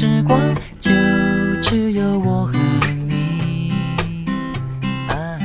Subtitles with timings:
[0.00, 0.38] 时光，
[0.78, 0.92] 就
[1.60, 2.52] 只有我和
[3.08, 3.72] 你。
[5.08, 5.36] 啊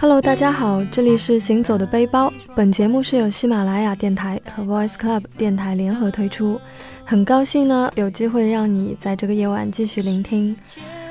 [0.00, 2.32] Hello，大家好，这里是行走的背包。
[2.56, 6.58] 本节目是由喜马拉雅电台和 Voice Club 电台联合推出。
[7.04, 10.56] 很高兴呢，有机会让你在这个夜晚继续聆听。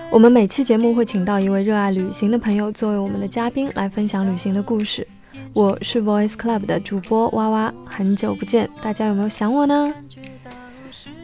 [0.10, 5.08] 我们每期节目会请到一位热爱旅行的朋友作为我们的嘉宾来分享旅行的故事。
[5.54, 9.94] 我是 Voice Club 的主播哇哇，很久不见，大家有没有想我呢？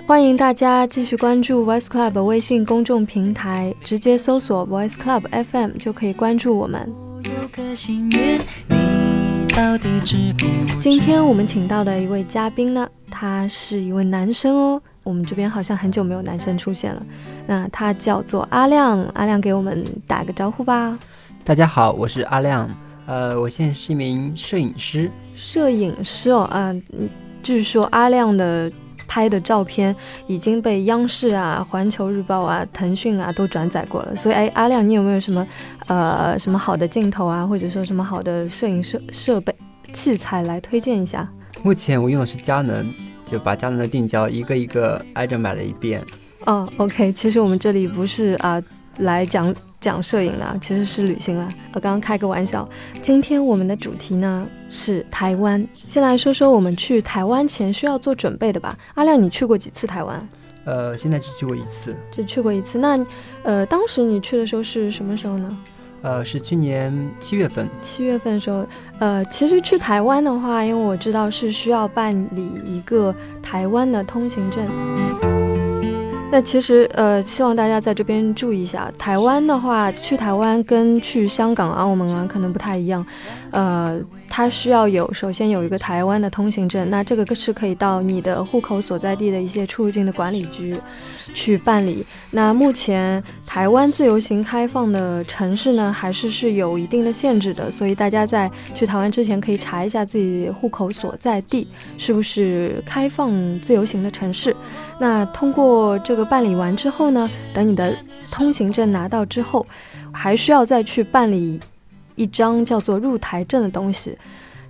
[0.05, 6.93] 欢迎大家继续关注 Voice Club 微信公众平台，直接搜索 Voice Club FM 就可以关注我们。
[10.81, 14.81] 今天我们请到的一位嘉宾呢，他是一位男生哦。
[15.03, 17.01] 我们这边好像很久没有男生出现了。
[17.47, 20.99] 那他叫做阿亮，阿亮给我们打个招呼吧。
[21.45, 22.69] 大家好，我是阿亮，
[23.05, 25.09] 呃，我现在是一名摄影师。
[25.33, 27.09] 摄影师哦，啊、嗯
[27.41, 28.71] 据说阿亮的
[29.13, 34.15] 拍的照片已经被央视啊、环球日报啊、腾讯啊都转载过了。
[34.15, 35.47] 所以，哎，阿亮，你有没有什么
[35.85, 39.55] 呃什么好的镜头啊，或者说什么好的摄影设设备
[39.91, 41.29] 器材来推荐一下？
[41.61, 42.91] 目前我用的是佳能，
[43.23, 46.01] 就把佳能的定焦一个一个挨着买了一遍。
[46.47, 48.59] 哦，OK，其实我们这里不是啊、
[48.97, 49.53] 来讲
[49.83, 51.49] 讲摄影啦，其实是旅行啦。
[51.73, 52.67] 我刚刚开个玩笑。
[53.01, 58.77] 今天我们的主题呢是台湾，先来说说我们去台湾前需要做准备的吧。
[58.93, 60.29] 阿亮，你去过几次台湾？
[60.63, 62.77] 呃，现在只去过一次，只去过一次。
[62.77, 63.05] 那
[63.43, 65.57] 呃，当时你去的时候是什么时候呢？
[66.01, 67.67] 呃，是去年七月份。
[67.81, 68.65] 七月份的时候，
[68.99, 74.65] 呃，其实去台湾的话，因为我知道是需要办理一个台湾的通行证。
[76.33, 83.05] 那其实呃，希望大家在这边注意一下，台湾的话，去台湾跟去香港、澳门啊可能不太一样，
[83.51, 90.75] 呃，它需要有首先有一个台湾的通行证，那这个是可以到你的户口所在地的一些出入境的管理局
[91.35, 92.03] 去办理。
[92.31, 104.55] 那目前台湾自由行开放的城市呢，还是是有一定的限制的，所以大家在去台湾之前可以查一下自己户口所在地是不是开放自由行的城市。
[104.99, 107.93] 那通过这个办理完之后呢，等你的
[108.31, 109.65] 通行证拿到之后，
[110.11, 111.59] 还需要再去办理
[112.15, 114.17] 一张叫做入台证的东西。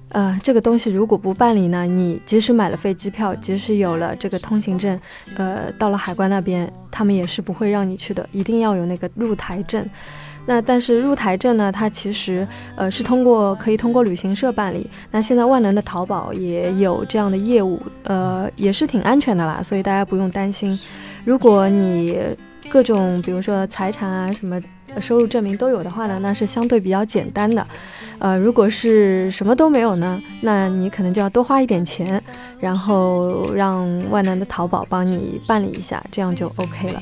[0.10, 5.00] 呃，这个东西如果不办理呢，你即使买了飞机票，即使有了这个通行证，
[5.36, 9.84] 呃，到了海关那边，他们也是不会让你去的，一定要有那个入台证。
[10.46, 14.90] 那但是入台证呢，它其实呃是通过可以通过旅行社办理。
[15.12, 20.78] 那现在万能的淘宝也有这样的业务，呃，也是挺安全的啦，所以大家不用担心。
[21.24, 22.20] 如果你
[22.70, 24.62] 各种比如说财产啊什么
[25.00, 27.66] 收入证明都有的话呢，那是相对比较简单的。
[28.20, 32.22] 呃，如果是什么都没有呢，那你可能就要多花一点钱，
[32.60, 37.02] 然后让万能的淘宝帮你办理一下，这样就 OK 了。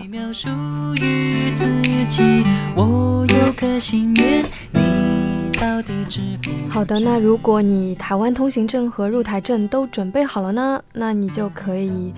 [6.69, 12.11] 好的，那如果你台湾通行证和入台证都准备好了呢，那你就可以，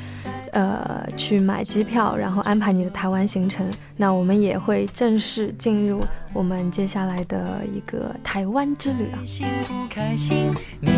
[0.54, 3.68] 呃，去买机票，然后安排你的台湾行程。
[3.98, 6.00] 那我们也会正式进入
[6.32, 9.18] 我们接下来的一个台湾之旅啊。
[9.26, 10.92] 心不开心，你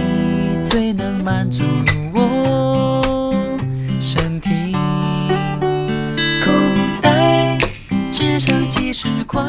[0.64, 1.64] 最能满足
[2.14, 3.02] 我
[4.02, 4.74] 身体。
[6.44, 6.52] 口
[7.02, 7.58] 袋
[8.12, 9.42] 只剩几十块。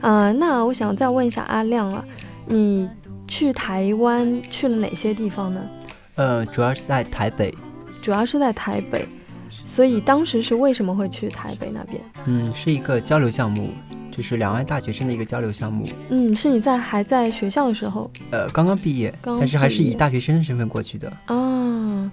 [0.00, 2.02] 呃，那我想再问一下阿亮了，
[2.46, 2.88] 你
[3.28, 5.60] 去台湾去了哪些地方呢？
[6.14, 7.54] 呃，主要是在台北，
[8.02, 9.06] 主要是在台北，
[9.64, 12.02] 所以当时是为什么会去台北那边？
[12.26, 13.70] 嗯，是一个交流项目，
[14.10, 15.88] 就是两岸大学生的一个交流项目。
[16.10, 21.12] 嗯，是你在还在学校的时候呃，刚刚毕业，刚但是还是以大学生的身份过去的。
[21.26, 22.10] 啊？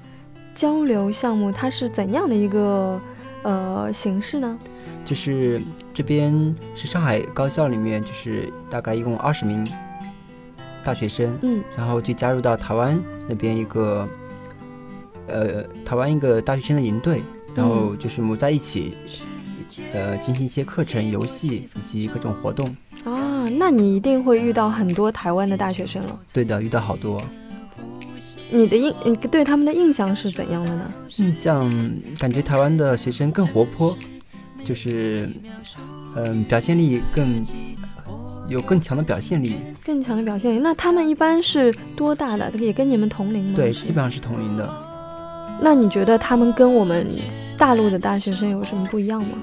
[0.54, 3.02] 交流项目它是怎样的一个
[3.44, 4.60] 呃形式呢？
[5.06, 5.62] 就是
[5.94, 9.66] 这边是上海高校里面，就是大概一共二十名
[10.84, 14.08] 大学生，嗯然后就加入到台湾那边一个，
[15.30, 17.22] 呃，台湾一个大学生的营队，
[17.56, 18.94] 然后就是我们在一起，
[19.94, 22.68] 呃，进行一些课程、游戏以及各种活动。
[23.06, 26.20] 啊，那你一定会遇到很多台湾的大学生了。
[26.34, 27.22] 对的，遇到好多
[28.52, 30.92] 你的印，你对他们的印象是怎样的呢？
[31.18, 31.72] 印象，
[32.18, 33.96] 感觉台湾的学生更活泼，
[34.66, 35.30] 就是，
[36.16, 37.46] 嗯、表现力更
[38.48, 39.56] 有更强的表现力。
[39.86, 40.58] 更强的表现力。
[40.58, 42.52] 那他们一般是多大的？
[42.58, 43.54] 也跟你们同龄吗？
[43.56, 44.89] 对，基本上是同龄的。
[45.62, 47.08] 那你觉得他们跟我们
[47.58, 49.38] 大陆的大学生有什么不一样吗？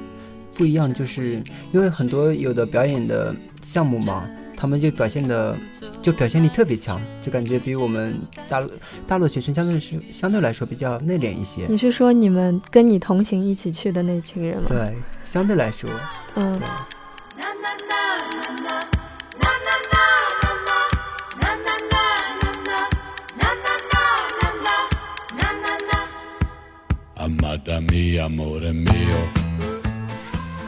[0.57, 1.43] 不一样，就是
[1.73, 4.27] 因为很多有的表演的项目嘛，
[4.57, 5.55] 他们就表现的
[6.01, 8.19] 就表现力特别强，就感觉比我们
[8.49, 8.71] 大陆
[9.07, 11.67] 大陆学生相对是相对来说比较内敛一些。
[11.69, 14.65] 你是说你们跟你同行一起去的那群人吗？
[14.69, 14.95] 对，
[15.27, 15.91] 相对来说，
[16.37, 16.67] 嗯对。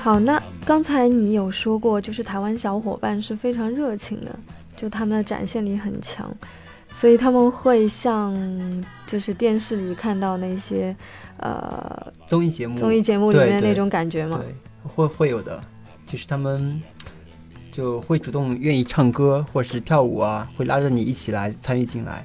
[0.03, 4.37] 好，那刚才你有说过，就是台湾小伙伴是非常热情的，
[4.77, 6.29] 就他们的展现力很强，
[6.93, 8.35] 所以他们会像
[9.07, 10.95] 就是电视里看到那些
[11.37, 14.41] 呃综艺节目，综艺节目里面那种感觉吗？
[14.43, 14.55] 对，
[14.91, 15.63] 会会有的，
[16.05, 16.83] 就是他们
[17.71, 22.25] 就会主动愿意唱歌或者是跳舞啊，会拉着你一起来参与进来，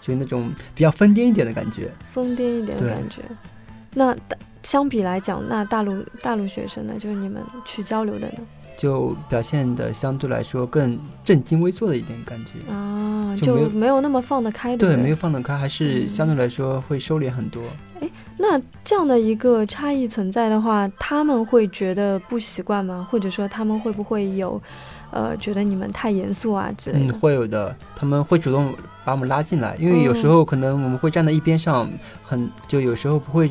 [0.00, 1.90] 就是那种比较疯癫一点的感觉。
[2.12, 3.22] 疯癫一点的感觉。
[3.94, 8.38] 那大相比来讲，那大陆大陆学生呢，就是你们去交流的呢？
[8.76, 12.72] 就表现的相对来说更正襟危坐的一点感觉。
[12.72, 14.96] 啊，就没有那么放得开，对？
[14.96, 17.62] 没有放得开，还是嗯相对来说会收敛很多。
[18.38, 23.06] 那这样的一个差异存在的话，他们会觉得不习惯吗？
[23.08, 24.60] 或者说他们会不会有，
[25.10, 27.14] 呃，觉得你们太严肃啊之类嗯，的？
[27.14, 28.74] 会有的，他们会主动
[29.04, 31.88] 把我们拉进来，因为有时嗯候可能我们会站在一边上，
[32.24, 33.48] 很就有时候不会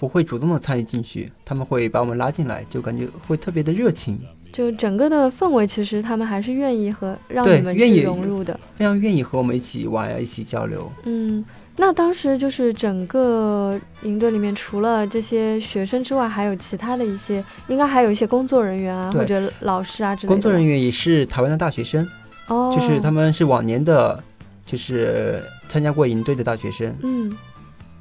[0.00, 4.18] 不会主动的参与进去，他们会把我们拉进来，就感觉会特别的热情，
[4.50, 8.58] 就整个的氛围，其实他们还是愿意和让对你们去愿意融入的。
[8.74, 10.90] 非常愿意和我们一起玩呀，一起交流。
[11.04, 11.44] 嗯，
[11.76, 20.34] 那当时就是整个营队里面，除了这些学生之外，还有其他的一些，应该还有一些工作人员啊，或者老师啊之类的。
[20.34, 22.08] 工作人员也是台湾的大学生，
[22.48, 24.18] 哦，就是他们是往年的，
[24.64, 27.36] 就是参加过营队的大学生，嗯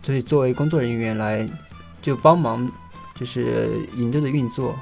[0.02, 1.46] 所以作为工作人员来
[2.02, 2.70] 就帮忙，
[3.16, 4.76] 就是营队的运作。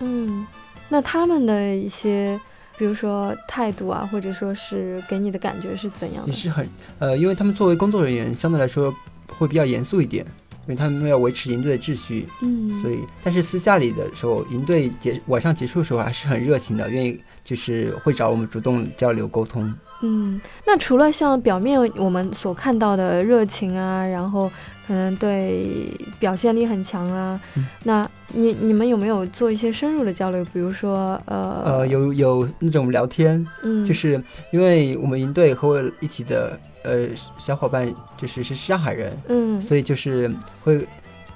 [0.00, 0.46] 嗯，
[0.88, 2.40] 那他们的一些，
[2.78, 6.28] 比如说态度啊，或者说是给你的感觉是怎样的？
[6.28, 6.68] 也是很
[6.98, 8.94] 呃，因为他们作为工作人员，相对来说
[9.38, 10.24] 会比较严肃一点，
[10.66, 19.72] 因为他们要维持营队的秩序，嗯，所以但是私下里的时候，营队结晚上结束的时候还是很热情的，愿意就是会找我们主动交流沟通。
[20.02, 24.50] 嗯，那除了像表面我们所看到的热情啊，然后
[24.86, 30.44] 可能对表现力很强啊，嗯那你你们有没有做一些深入的交流？
[30.52, 34.20] 比如说呃呃，有有那种聊天，嗯，就是
[34.52, 37.06] 因为我们营队和我一起的呃
[37.38, 40.30] 小伙伴就是是上海人，嗯所以就是
[40.62, 40.86] 会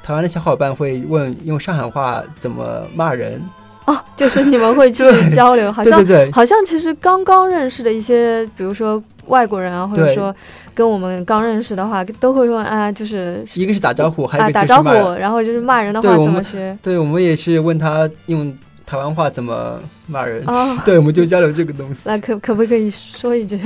[0.02, 3.42] 台湾的小伙伴会问用上海话怎么骂人。
[3.86, 6.02] 哦，就是你们会去 交流，好像
[6.32, 10.34] 好像其实刚刚认识的一些，比如说外国人啊，或者说
[10.74, 14.88] 跟我们刚认识的话，都会说啊，就是一个是打招呼，还有啊一个打招呼。
[15.14, 18.54] 然后就是骂人的话怎么学对，我们也是问他用
[18.86, 20.42] 台湾话怎么骂人。
[20.46, 20.80] 啊？
[20.84, 22.02] 对，我们就交流这个东西。
[22.06, 23.60] 那可可不可以说一句？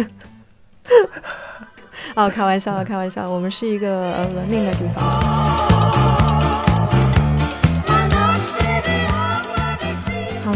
[2.14, 5.67] 哦，开玩笑了，开玩笑，我们是一个呃文明的地方。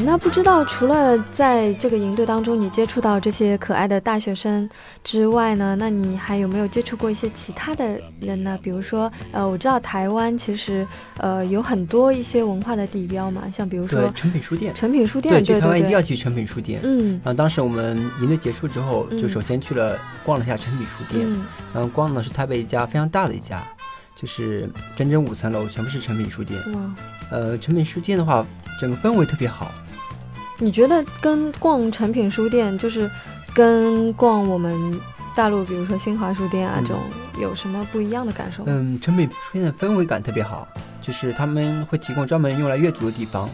[0.05, 4.69] 那不知道除了在这个营队当中你接触到这些可爱的大学生
[5.05, 8.59] 之外呢，那你还有没有接触过一些其他的人呢？
[8.63, 10.87] 比如说，呃，我知道台湾其实
[11.19, 14.75] 呃有很多一些文化的地标嘛，像比如对说，诚品书店。
[14.75, 16.81] 诚品书店，对，对去台湾一定要去诚品书店。
[16.83, 23.63] 嗯然后当时我们营队结束之后，就嗯首先去了逛了一下诚品书店，嗯然后逛的是台北一家非常大的一家，
[24.17, 26.61] 就是整整五层楼，全部是诚品书店。
[26.75, 26.95] 哇。
[27.31, 28.45] 呃，诚品书店的话，
[28.79, 29.73] 整个氛围特别好。
[30.59, 33.11] 你觉得跟逛诚品书店，就是
[33.55, 35.01] 跟逛我们
[35.35, 37.03] 大陆，比如说新华书店啊嗯这种，
[37.41, 38.63] 有什么不一样的感受？
[38.67, 40.69] 嗯，成品书店的氛围感特别好，
[41.01, 43.49] 就是他们会提供专门用来阅读的地方，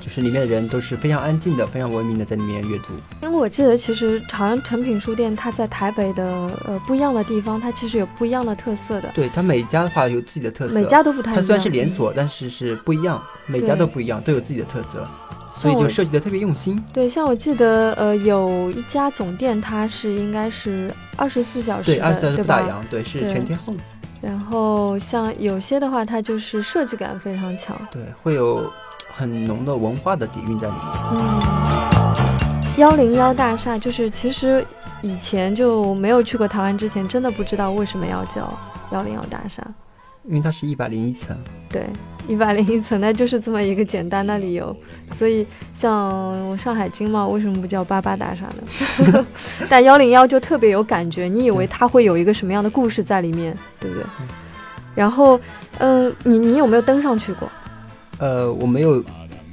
[0.00, 2.94] 就是里面的人都是非常安静的、非常文明的在里面阅读。
[3.22, 6.24] 因为我记得，其实好像诚品书店它在台北的
[6.66, 11.42] 呃不一样的地方，它其实有不一样的特色的，对，它每家的话有自己的特色，每家都不太一样。
[11.42, 15.06] 它虽然是连锁，但是是不一样，每家都不一样，都有自己的特色，
[15.54, 16.82] 所以就设计的特别用心。
[16.92, 22.36] 对，像我记得呃有一家总店，它是应该是二十四小时对，的，二十四小时？
[22.38, 23.72] 不打烊，对，是全天候，
[24.20, 27.76] 然后像有些的话，它就是设计感非常强。
[27.90, 28.70] 对，会有
[29.12, 30.82] 很浓的文化的底蕴在里面。
[31.12, 34.64] 嗯，幺零幺大厦就是其实
[35.02, 38.52] 以前就没有去过台湾之前，真的不知道为什么要叫
[38.92, 39.62] 幺零幺大厦。
[40.26, 41.36] 因为它是一百零一层，
[41.68, 41.86] 对，
[42.26, 44.76] 一百零一层，那就是这么一个简单的理由。
[45.12, 49.26] 所以像上海经贸为什么不叫八八大厦呢？
[49.68, 54.04] 但幺零幺就特别有感觉，你以为它会有一个什么样的故事在里面，对不对？
[54.20, 54.28] 嗯
[54.94, 55.40] 然后，
[55.78, 57.50] 嗯、你你有没有登上去过？
[58.18, 59.02] 呃，我没有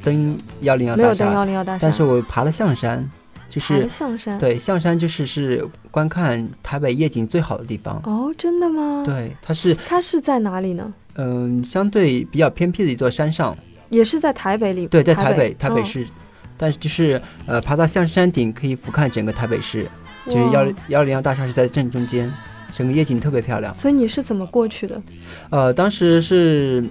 [0.04, 1.80] 登幺零幺没有登大厦，幺零幺大厦。
[1.82, 3.04] 但是我爬了象山，
[3.50, 4.38] 就是象山。
[4.38, 8.00] 对象山就是是观看台北夜景最好的地方。
[8.06, 10.94] 哦，真的吗？，对，它是它是在哪里呢？
[11.16, 13.58] 嗯、相对比较偏僻的一座山上。
[13.90, 14.88] 也是在台北里。
[14.88, 16.08] 对，在台台北台北哦市，
[16.58, 19.86] 但是就是呃爬到象山顶可以俯瞰整个台北市，
[20.28, 22.32] 就是哇幺幺零幺大厦是在正中间，
[22.74, 23.76] 整个夜景特别漂亮。
[23.76, 25.02] 所以你是怎么过去的？
[25.50, 26.82] 呃，当时是，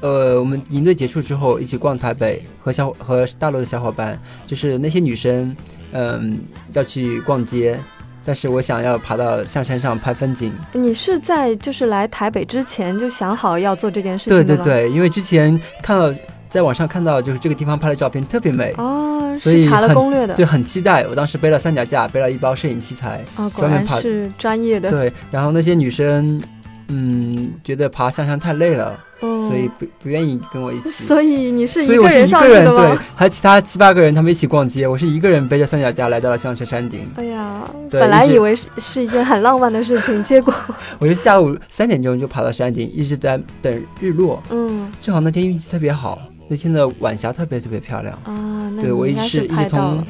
[0.00, 5.54] 呃，我们营队结束之后一起逛台北，和小和大陆的小伙伴，就是那些女生，
[5.92, 6.38] 嗯、
[6.72, 7.78] 要去逛街，
[8.26, 10.52] 但是我想要爬到象山上拍风景。
[10.72, 14.36] 你是在就是来台北之前就想好要做这件事情？
[14.36, 16.12] 对对对，因为之前看到
[16.50, 20.34] 在网上看到就是这个地方拍的照片特别美，哦，所以是查了攻略的。
[20.34, 21.04] 对，很期待。
[21.04, 23.24] 我当时背了三脚架，背了一包摄影器材，
[23.56, 24.90] 专门爬然是专业的。
[24.90, 26.42] 对，然后那些女生，
[26.88, 30.90] 嗯，觉得爬象山太累了，嗯，所以不不愿意跟我一起。
[30.90, 37.00] 所以你是所以我是一个人上去的对吗？，还有其他七八个人，他们一起逛街，我是一个人背着三脚架来到了象山山顶。
[37.16, 40.52] 哎呀，本来以为是是一件很浪漫的事情，结果，
[40.98, 44.42] 我是下午三点钟就爬到山顶，一直在等日落。
[44.50, 46.18] 嗯正好那天运气特别好，
[46.48, 48.14] 那天的晚霞特别特别漂亮。
[48.24, 50.04] 啊，那对我一你应该是一直从。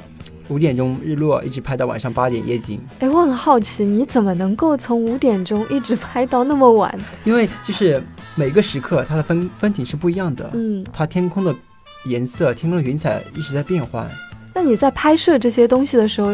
[0.49, 6.97] 五点钟日落一直拍到晚上八点夜景，哎，我很好奇，你怎么能够从五点钟一直拍到那么晚？
[7.25, 8.03] 因为就是
[8.35, 11.55] 每个时刻它的风风景是不一样的，嗯，它天空的
[12.05, 14.09] 颜色、天空的云彩一直在变换。
[14.55, 16.31] 那你在拍摄这些东西的时候，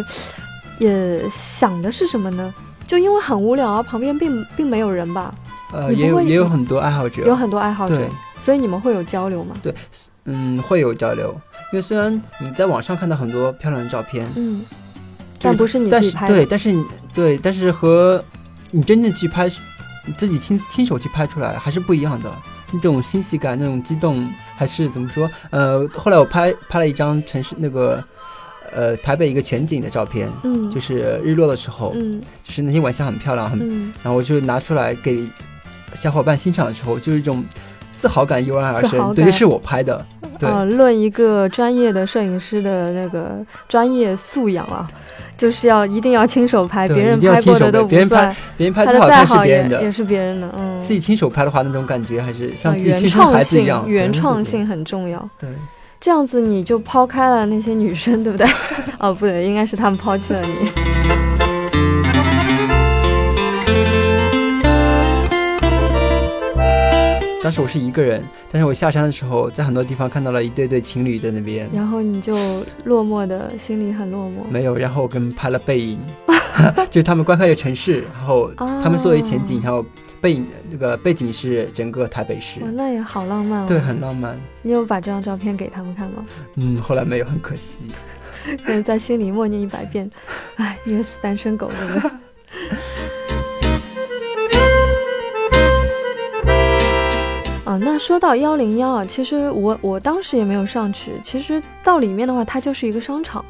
[0.79, 2.53] 也想的是什么呢？
[2.87, 5.35] 就因为很无聊啊，旁边并并没有人吧，
[5.73, 8.07] 呃，也有也有很多爱好者，有很多爱好者，
[8.39, 9.57] 所以你们会有交流吗？
[9.63, 9.75] 对
[10.25, 11.35] 嗯，会有交流。
[11.73, 14.65] 因为虽然你在网上看到很多漂亮的照片，嗯，
[15.41, 16.35] 但不是你自己拍的。
[16.35, 18.23] 对，但是你对，但是和
[18.71, 19.51] 你真正去拍，
[20.07, 22.31] 你自己亲亲手去拍出来还是不一样的。
[22.75, 24.27] 那种欣喜感，那种激动，
[24.57, 25.31] 还是怎么说？
[25.51, 28.03] 呃，后来我拍拍了一张城市那个，
[28.73, 35.27] 呃，台北一个全景的照片，嗯，就是日落的时候，嗯就是那天晚霞很漂亮，很，嗯，然后我就拿出来给
[35.95, 37.45] 小伙伴欣赏的时候，就是一种
[37.95, 39.15] 自豪感油然而生。
[39.15, 40.22] 对，这是我拍的，对。
[40.49, 43.37] 呃，论一个专业的摄影师的那个
[43.69, 44.87] 专业素养啊，
[45.37, 54.67] 就是要一定要亲手拍，别人拍过的都不算，别人拍拍最好看是的再好别人的，也也是别人的，嗯，自己亲手拍的话，那种感觉还是像啊原自己亲生孩创性子一样，，原创性。
[54.67, 55.19] 很重要。
[55.39, 55.57] 对对
[56.01, 58.47] 这样子你就抛开了那些女生，对不对？
[58.99, 61.22] 哦，不对，应该是他们抛弃了你。
[67.43, 68.23] 当时我是一个人，
[68.53, 72.37] 但是我下山的时候，在很多地方看到了一对对情侣在那边，然后你就
[72.85, 74.49] 落寞的，心里很落寞。
[74.49, 75.99] 没有，然后我跟拍了背影，
[76.89, 79.85] 就是他们观看一个城市，然后他们作为前景，哦然后
[80.21, 83.65] 背影这个背景是整个台北市哇，，那也好浪漫哦。
[83.67, 84.39] 对，很浪漫。
[84.63, 86.25] 你有把这张照片给他们看吗？
[86.55, 87.87] 嗯，后来没有，很可惜。
[88.65, 90.09] 可 能在心里默念一百遍，
[90.57, 92.11] 哎，虐死单身狗，对不对？
[97.73, 101.13] 啊，那说到幺零幺啊，其实我我当时也没有上去。
[101.25, 103.43] 其实到里面的话，它就是一个商场，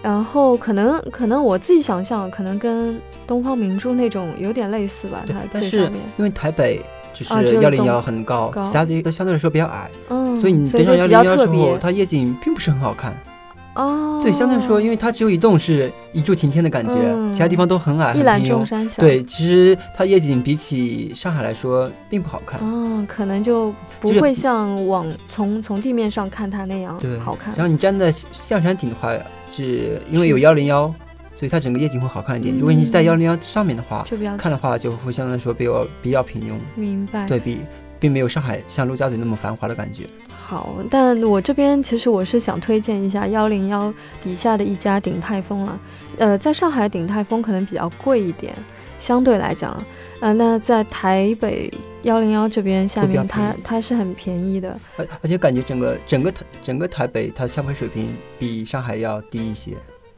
[0.00, 2.96] 然后可能可能我自己想象，可能跟
[3.26, 5.24] 东方明珠那种有点类似吧。
[5.26, 6.80] 它，但是最上面，因为台北
[7.12, 13.12] 就是幺零幺很高，高其他的都相对来说比较矮，嗯，所以你就登上幺零幺的时候，别它夜景并不是很好看。
[13.74, 14.20] 哦。
[14.22, 18.42] 对，相对来说，因为它只有一栋是一柱擎天的感觉，嗯其他地方都很矮，一览。
[18.42, 22.60] 众山小，对，其实它夜景比起上海来说并不好看。
[22.60, 27.54] 哦，可能就不会像往从从地面上看它那样对，好看。
[27.56, 29.12] 然后你站在象山顶的话，
[29.50, 30.92] 是因为有幺零幺，
[31.36, 32.54] 所以它整个夜景会好看一点。
[32.56, 37.26] 如果你是在嗯幺零幺上面的话，就比较看的话就会相对来说比较比较平庸，明白。
[37.26, 37.58] 对比
[38.00, 40.04] 并没有上海像陆家嘴那么繁华的感觉。
[40.44, 45.80] 好，但我这边其实我是想推荐一下幺零幺底下的一家鼎泰丰了。
[46.18, 48.52] 呃，在上海鼎泰丰可能比较贵一点，
[48.98, 49.74] 相对来讲，
[50.20, 51.72] 呃，那在台北
[52.02, 54.78] 幺零幺这边下面，它它是很便宜的。
[54.96, 58.08] 而而且感觉整个整个台整个台北它的消费水平
[58.38, 59.72] 比上海要低一些。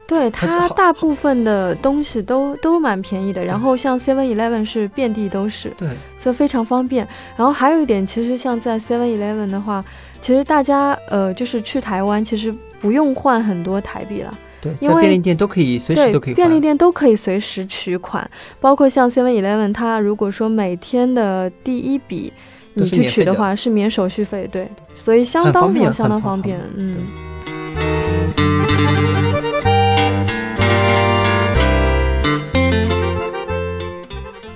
[0.07, 5.89] 对它大部分的东西都都蛮便宜的，然后像 Seven Eleven 是遍地都是，对，
[6.19, 7.07] 所以非常方便。
[7.35, 9.83] 然后还有一点，其实像在 Seven Eleven 的话，
[10.25, 12.51] 其实大家呃就是去台湾，其实
[12.81, 14.33] 不用换很多台币了。
[14.59, 16.59] 对，因为在便利店都可以随时对都可以，便利。
[16.59, 18.27] 店都可以随时取款，
[18.59, 22.33] 包括像 Seven Eleven，它如果说每天的第一笔
[22.73, 26.97] 你去取的话是免手续费，对，所以相当很方便相当方便，嗯。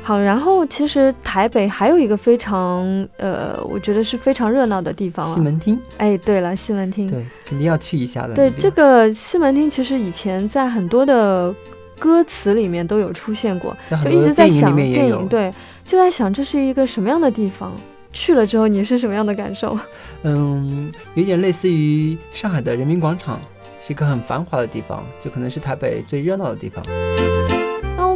[0.10, 2.84] 好，然后其实台北还有一个非常
[3.18, 5.36] 呃，我觉得是非常热闹的地方啊。
[5.36, 7.08] 西门町，哎，对了，西门町。
[7.08, 8.34] 对，肯定要去一下的。
[8.34, 11.54] 对，这个西门町其实以前在很多的
[12.00, 15.28] 歌词里面都有出现过，就一直在想电影，。
[15.28, 15.54] 对，
[15.86, 17.72] 就在想这是一个什么样的地方。
[18.12, 19.78] 去了之后你是什么样的感受？
[20.26, 23.40] 嗯，有点类似于上海的人民广场，
[23.86, 26.84] 是一个很繁华的地方，就可能是台北最热闹的地方。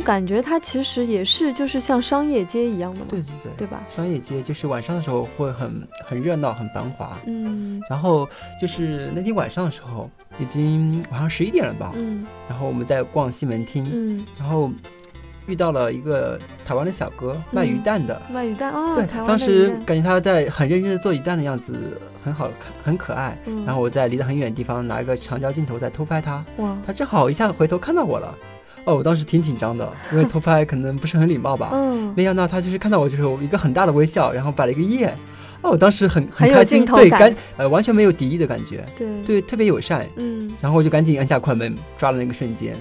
[0.04, 3.82] 感觉它其实也是就是像商业街一样的嘛，对对对，对吧？
[3.96, 7.18] 商业街就是晚上的时候会很很热闹、很繁华。
[7.26, 8.28] 嗯然后
[8.62, 14.72] 就是那天晚上的时候，已经晚上十一点了吧，嗯然后我们在逛西门町，嗯，然后
[15.48, 18.22] 遇到了一个台湾的小哥卖鱼蛋的。
[18.32, 23.38] 卖鱼蛋哦，对当时感觉他在很认真的做鱼蛋的样子，很好看，很可爱。
[23.46, 28.34] 嗯然后我在离得很远的地方拿一个长焦镜头在偷拍他，哇，他正好一下子回头看到我了。
[28.86, 31.70] 哦，我当时挺紧张的，因为偷拍可能不是很礼貌吧。
[31.74, 35.16] 嗯，没想到他就是看到我就是一个很大的微笑，然后摆了一个耶。
[35.62, 40.06] 哦，我当时很很开心，对，感赶呃完全没有敌意的感觉，对，对，特别友善。
[40.18, 42.76] 嗯，然后我就赶紧按下快门，抓了那个瞬间，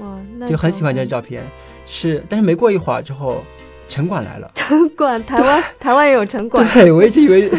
[0.00, 1.42] 哇，那就很喜欢这张照片。
[1.86, 3.42] 是，但是没过一会儿之后，
[3.88, 4.50] 城管来了。
[4.54, 7.50] 城管，台湾台湾也有城管，对，我一直以为，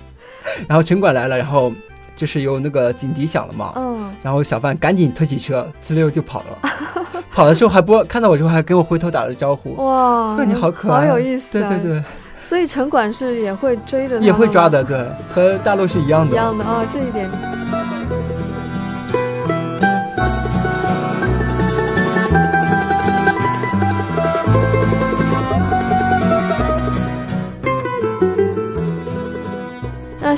[0.68, 1.72] 然后城管来了，然后
[2.18, 6.70] 就是有那个警笛响了嘛，嗯，然后小贩赶紧推起车，滋溜就跑了。
[7.30, 12.04] 跑的时候还不看到我之后还跟我回头打了招呼，哇，那你好可爱，好有意思、啊，对对对，
[12.48, 16.32] 所以城管是也会追着也会抓的，对，和大陆是一样的。
[16.32, 17.30] 一样的啊、这一点。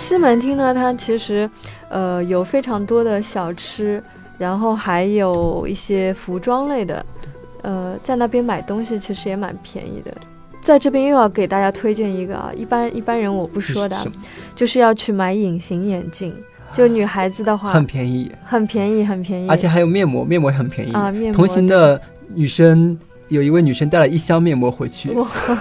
[0.00, 0.72] 西门町呢？
[0.72, 1.48] 它其实，
[1.90, 4.02] 呃，有非常多的小吃，
[4.38, 7.04] 然后还有一些服装类的，
[7.60, 10.14] 呃，在那边买东西其实也蛮便宜的。
[10.62, 14.04] 在这边又要给大家推荐一个啊，一般一般人我不不说的啊，
[14.54, 16.34] 就是要去买隐形眼镜。
[16.72, 20.92] 就女孩子的话，很便宜，很便宜，很便宜，而且还有面膜，面膜也很便宜。
[20.92, 22.00] 啊，面膜同行的
[22.34, 22.98] 女生
[23.30, 25.14] 有一位女生带了一箱面膜回去，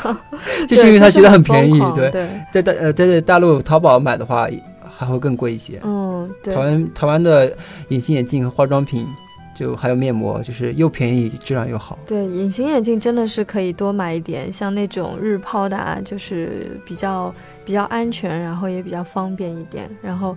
[0.67, 1.79] 就是因为她觉得很便宜。
[1.95, 2.11] 对，
[2.51, 4.49] 在大呃在大陆淘宝买的话
[4.97, 5.79] 还会更贵一些。
[5.83, 7.55] 嗯，对台，湾台湾的
[7.87, 9.07] 隐形眼镜和化妆品，
[9.55, 11.97] 就还有面膜，就是又便宜质量又好。
[12.05, 20.35] 对，隐形眼镜真的是可以多买一点，像那种日抛的啊，就是比较比较安全，然后也比较方便一点，然后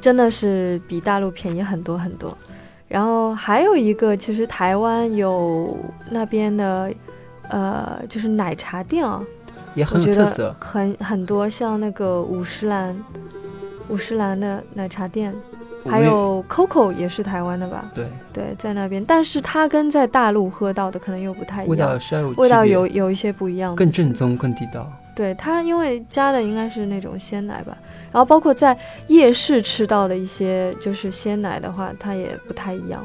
[0.00, 2.34] 真的是比大陆便宜很多很多。
[2.90, 5.78] 然后还有一个，其实台湾有
[6.10, 6.92] 那边的，
[7.48, 9.22] 呃，就是奶茶店啊，
[9.76, 10.52] 也很有特色。
[10.58, 12.96] 很很多，像那个五十岚，
[13.88, 15.32] 五十岚的奶茶店，
[15.86, 17.84] 还有 COCO 也是台湾的吧？
[17.94, 23.76] 对对，在那边，但是它跟在大陆喝到的可能又不太一样味道有味道有有一些不一样。
[23.76, 24.92] 更正宗、更地道。
[25.14, 27.78] 对它，因为加的应该是那种鲜奶吧，
[28.12, 28.76] 然后包括在
[29.08, 33.04] 夜市吃到的一些就是鲜奶的话，它也不太一样。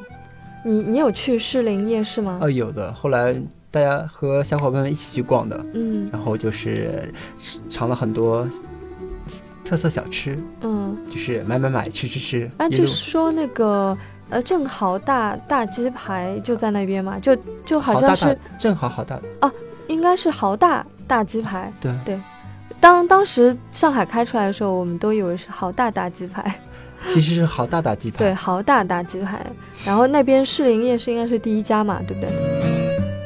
[0.63, 2.39] 你你有去士林夜市吗？
[2.41, 2.91] 呃，有的。
[2.93, 3.35] 后来
[3.69, 7.13] 大家和小伙伴们一起去逛的，嗯然后就是
[7.69, 8.47] 尝了很多
[9.63, 12.49] 特色小吃，嗯，就是买买买，吃吃吃。
[12.57, 13.95] 啊，就是说那个
[14.29, 19.51] 呃，正好大大鸡排就在那边嘛，就就好像是大，正好好大哦。
[19.87, 21.71] 应该是豪大大鸡排。
[21.79, 22.19] 对对，
[22.85, 26.53] 当当时上海开出来的时候，我们都以为是豪大大鸡排，
[27.07, 28.19] 其实是好大大鸡排。
[28.19, 29.43] 对，豪大大鸡排。
[29.83, 32.29] 然后那边士林夜市应该是第一家嘛，对不对？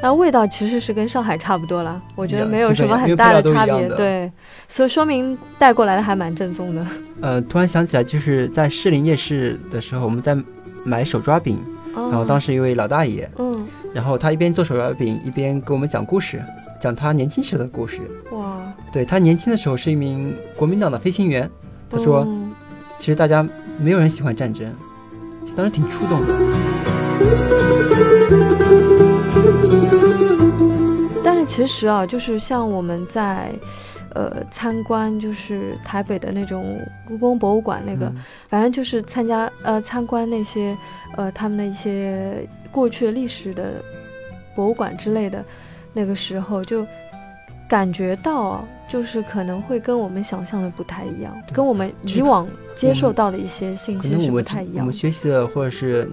[0.02, 4.32] 那味道其实是跟上海差不多了，我觉得没有什么很大的差别，对，
[4.66, 6.86] 所以说明带过来的还蛮正宗的。
[7.20, 10.38] 呃，突然想起来，就是在士林夜市的时候，我们在
[10.86, 11.62] 买手抓饼，
[11.94, 16.42] 然然后当时一位老大爷，嗯，然后他一边做手抓饼，一边给我们讲故事，
[16.80, 18.00] 讲他年轻时的故事。
[18.32, 18.39] 哇，
[18.92, 21.50] 对他年轻的时候是一名国民党的飞行员，
[21.90, 22.52] 他说，嗯
[22.98, 23.48] 其实大家
[23.80, 24.74] 没有人喜欢战争，
[25.56, 26.36] 当时挺触动的。
[31.24, 33.54] 但是其实啊，就是像我们在，
[34.14, 38.16] 呃，参观就是台北的那种故宫博物馆那个，嗯
[38.50, 40.76] 反正就是参加呃参观那些
[41.16, 43.76] 呃他们的一些过去的历史的
[44.56, 45.46] 博物馆之类的，
[45.94, 46.86] 那个时候就
[47.70, 54.80] 感觉到啊，就是可能会跟我们想象的不太一样，跟我们以往接受到的一些信息是不太一样。
[54.80, 56.10] 我们学习的或者是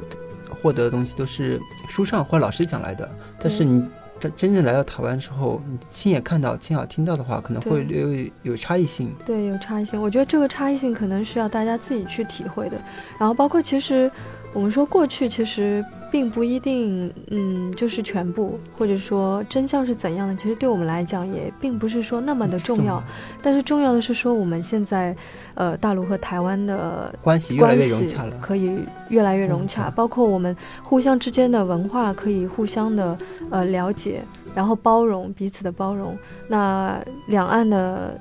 [0.63, 1.59] 获得的东西都是
[1.89, 3.11] 书上或者老师讲来的，
[3.41, 3.83] 但是你
[4.21, 9.13] 真真正来到台湾之后，你亲眼看到、亲耳听到的话，可能会略有有差异性。
[9.25, 10.01] 对，有差异性。
[10.01, 12.77] 我觉得这个差异性可能是要大家自己去体会的。
[13.19, 14.11] 然后包括其实
[14.53, 15.85] 我们说过去其实
[16.17, 23.05] 并不一定，嗯，就是全部，或者说真相是怎样的，其实对我们来讲也并不是说那么的重要。
[23.43, 25.15] 但是重要的是说，我们现在，
[25.57, 28.79] 呃，大陆和台湾的关系越来越融洽了，可以
[29.11, 33.19] 越来越融洽，包括我们互相之间的文化可以互相的
[33.51, 34.25] 呃了解，
[34.55, 36.17] 然后包容彼此的包容。
[36.49, 38.19] 那两岸的。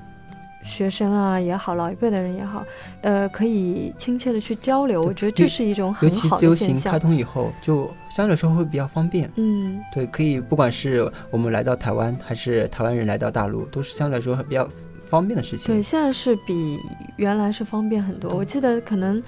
[0.65, 2.65] 学生啊也好，老一辈的人也好，
[3.01, 6.91] 呃，可以亲切的去交流，我觉得这是一种很好的现象。
[6.91, 9.29] 开通以后，就相对来说会比较方便。
[9.35, 14.67] 嗯，对，可以不管是我们来到台湾，还是台湾人来到大陆，都是相对来说比较
[15.07, 15.67] 方便的事情。
[15.67, 16.79] 对，现在是比
[17.15, 18.35] 原来是方便很多。
[18.35, 19.21] 我记得可能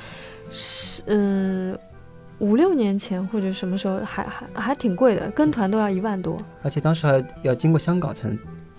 [0.49, 1.77] 是嗯
[2.39, 8.37] 五六年前或者什么时候还还还挺贵的，跟团都要一万多，而且当时还要经过香港才能。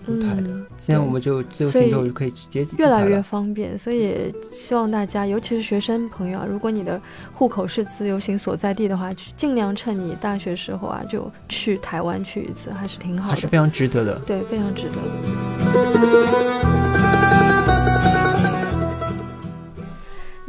[0.09, 6.99] 嗯，现在我们就自由行之后就可以直接越来越方便，所以希望大家，尤其是学生朋友啊，如果你的
[7.33, 16.78] 户口是自由行所在地的话，去尽量趁你大学时候啊，就去台湾去一次，还是挺好的，还是非常值得的，对，非常值得。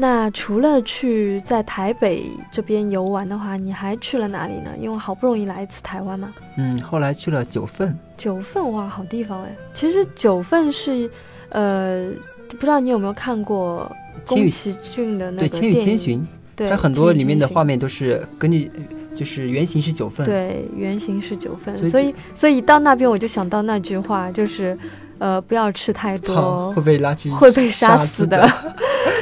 [0.01, 4.71] 那除了去在台北这边游玩的话，你还去了哪里呢？
[4.81, 6.33] 因为好不容易来一次台湾嘛。
[6.57, 7.95] 嗯，后来去了九份。
[8.17, 9.55] 九份哇，好地方哎！
[9.75, 11.11] 其实九份是，
[11.51, 12.11] 呃，
[12.49, 13.95] 不知道你有没有看过
[14.27, 16.21] 宫崎骏的那个《千与千寻》？
[16.57, 18.73] 对，它很多里面的画面都是根据，
[19.15, 20.25] 就是原型是九份。
[20.25, 24.79] 对，原型是九份，所以所以到那边我就想到那句话，就是，
[25.19, 28.51] 呃，不要吃太多，会被拉去，会被杀死的。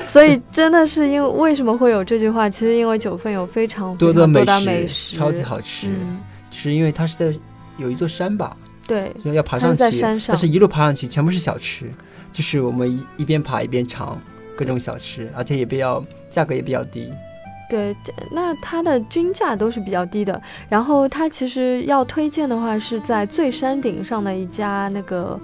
[0.08, 2.48] 所以真的是因为为什么会有这句话？
[2.48, 5.90] 其实因为九份有非常多的美食，超级好吃。
[6.50, 7.38] 是因为它是在
[7.76, 8.56] 有一座山吧？
[8.86, 11.84] 对，要爬上去，在山上，但是一路爬上去全部是小吃，
[12.32, 14.18] 就是我们一一边爬一边尝
[14.56, 17.12] 各种小吃，而且也比较价格也比较低。
[17.68, 17.94] 对，
[18.32, 20.40] 那它的均价都是比较低的。
[20.70, 25.38] 然后它其实要推荐的话，是在最山顶上的一家那个。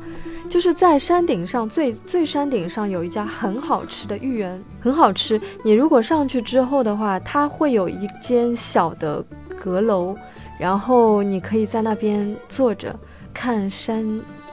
[0.49, 5.41] 就是在山顶上最最山顶上有一家很好吃的芋圆，很好吃。
[5.65, 9.25] 你如果上去之后的话，它会有一间小的
[9.59, 10.15] 阁楼，
[10.61, 12.95] 然后你可以在那边坐着
[13.33, 14.05] 看山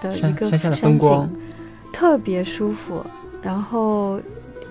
[0.01, 1.29] 的一个山景，
[1.91, 3.05] 特别舒服。
[3.41, 4.19] 然后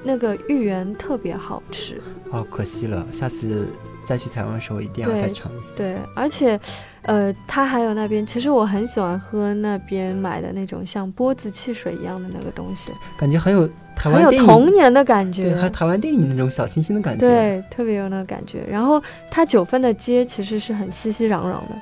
[0.02, 2.00] 那个芋圆特别好吃。
[2.30, 3.68] 哦，可惜了，下次
[4.10, 5.68] 再去台湾的时候一定要再尝一下。
[5.76, 6.58] 对，而且。
[7.04, 18.62] 呃，它还有那边，其实我很喜欢喝那边买的那种像波子汽水一样的那个东西，感觉很有台湾很有童年的感觉，对，还有台湾电影那种小清新的感觉，对，特别有那个感觉。
[18.70, 21.74] 然后它九份的街其实是很熙熙攘攘的，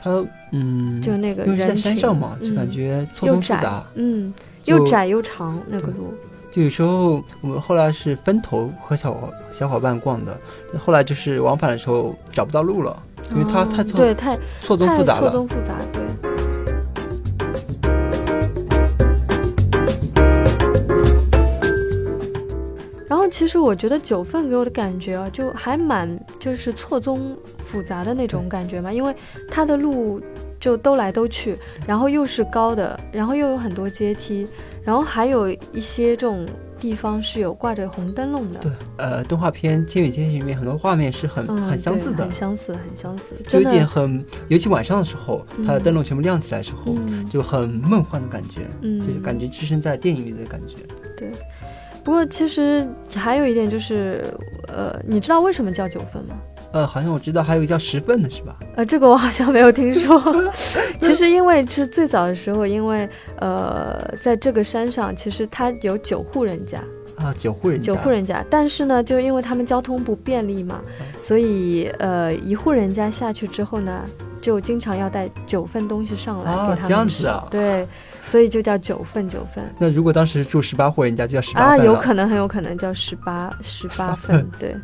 [0.00, 4.32] 它嗯，就那个人在山上嘛，就感觉错综复杂，嗯，
[4.66, 6.14] 又窄又长那个路。
[6.56, 9.14] 就有时候我们后来是分头和小
[9.52, 10.34] 小伙伴逛的，
[10.82, 12.98] 后来就是往返的时候找不到路了。
[13.30, 16.02] 因为它太错对太错综复杂了，错综复杂对。
[23.06, 29.14] 然后其实我觉得九份给我的感觉啊，就还蛮就是错综复杂的那种感觉嘛，因为
[29.50, 30.22] 它的路
[30.66, 34.44] 就兜来兜去，然后又是高的，然后又有很多阶梯，
[34.84, 36.44] 然后还有一些这种。
[36.78, 38.60] 地方是有挂着红灯笼的。
[38.60, 43.34] 对，呃，动画片《千与千寻》里面很多画面是很很相似的，很相似，很相似。
[43.48, 46.94] 就有点很，尤其晚上的时候，它的灯笼全部亮起来的时候，
[47.30, 50.76] 就很梦幻的感觉，嗯就是感觉置身在电影里的感觉。
[51.16, 51.32] 对，
[52.04, 54.26] 不过其实还有一点就是，
[54.68, 56.36] 呃，你知道为什么叫九分吗？
[56.76, 58.54] 呃，好像我知道还有个叫十份的是吧？
[58.76, 60.22] 呃，这个我好像没有听说。
[61.00, 63.08] 其实因为是最早的时候，因为
[63.38, 66.78] 呃，在这个山上，其实它有九户人家
[67.16, 68.44] 啊，九户人家，九户人家。
[68.50, 70.82] 但是呢，就因为他们交通不便利嘛，
[71.18, 74.02] 所以呃，一户人家下去之后呢，
[74.38, 76.82] 就经常要带九份东西上来给他们。
[76.82, 77.46] 这样子啊？
[77.50, 77.88] 对，
[78.22, 79.64] 所以就叫九份九份。
[79.78, 84.76] 那如果当时住十八户人家，就叫十八份啊，有可能，很有可能叫十八十八份，对。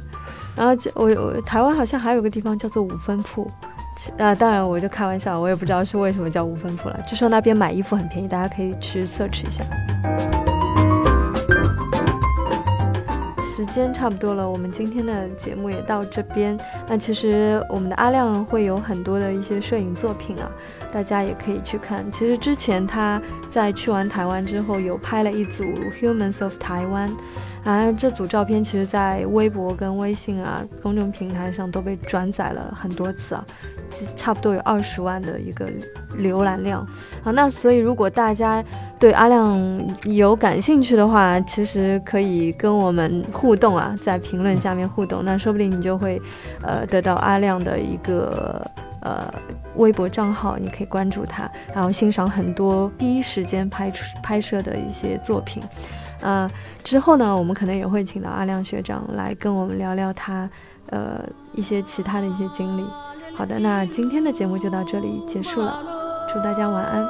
[0.55, 3.51] 然后我我台湾好像还有个地方叫做五分铺，
[4.19, 7.01] 啊，当然我就开玩笑，我也不知道是为什么叫五分铺了。
[7.07, 9.65] 据说那边买衣服很便宜，大家可以去 search 一下。
[13.41, 16.59] 时间差不多了，我们今天的节目也到这边。
[16.89, 20.51] 那其实我们的阿亮会有很多的一些摄影作品啊，
[20.91, 22.11] 大家也可以去看。
[22.11, 27.11] 其实之前他在去完台湾之后，有拍了一组 Humans of Taiwan。
[27.65, 33.45] 啊，这组照片其实，在微博跟微信啊公众平台上都被转载了很多次啊。
[34.17, 35.69] 差不多有二十万的一个
[36.17, 36.87] 浏览量。
[37.23, 38.65] 好，那所以如果大家
[38.99, 46.21] 对阿亮有感兴趣的话，其实可以跟我们互动啊，在评论下面互动，那说不定你就会
[46.63, 48.67] 呃得到阿亮的一个
[49.03, 49.31] 呃
[49.77, 55.63] 微博账号，你可以关注他，然后欣赏很多第一时间拍出拍摄的一些作品。
[56.23, 56.51] 啊，
[56.83, 60.49] 之后呢，我们可能也会请到阿亮学长来跟我们聊聊他，
[60.87, 62.85] 呃，一些其他的一些经历。
[63.37, 65.79] 好的，那今天的节目就到这里结束了，
[66.33, 67.07] 祝大家晚安。